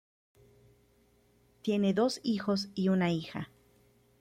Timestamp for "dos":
1.93-2.21